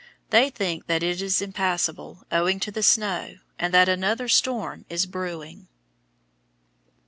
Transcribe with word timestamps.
They 0.31 0.49
think 0.49 0.87
that 0.87 1.03
it 1.03 1.21
is 1.21 1.43
impassable, 1.43 2.25
owing 2.31 2.59
to 2.61 2.81
snow, 2.81 3.35
and 3.59 3.71
that 3.71 3.87
another 3.87 4.27
storm 4.27 4.83
is 4.89 5.05
brewing. 5.05 5.67